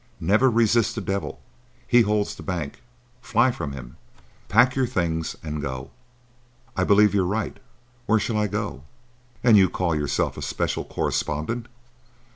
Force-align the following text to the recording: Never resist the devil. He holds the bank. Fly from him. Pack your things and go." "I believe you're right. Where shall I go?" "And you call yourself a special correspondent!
Never 0.19 0.49
resist 0.49 0.95
the 0.95 1.01
devil. 1.01 1.39
He 1.87 2.01
holds 2.01 2.33
the 2.33 2.41
bank. 2.41 2.81
Fly 3.21 3.51
from 3.51 3.73
him. 3.73 3.97
Pack 4.49 4.75
your 4.75 4.87
things 4.87 5.35
and 5.43 5.61
go." 5.61 5.91
"I 6.75 6.83
believe 6.83 7.13
you're 7.13 7.23
right. 7.23 7.57
Where 8.07 8.17
shall 8.17 8.37
I 8.39 8.47
go?" 8.47 8.81
"And 9.43 9.57
you 9.57 9.69
call 9.69 9.93
yourself 9.93 10.37
a 10.37 10.41
special 10.41 10.85
correspondent! 10.85 11.67